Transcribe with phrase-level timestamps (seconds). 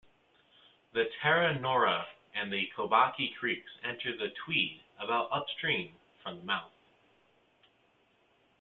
[0.93, 5.93] The Terranora and Cobaki creeks enter the Tweed about upstream
[6.23, 6.71] from the mouth.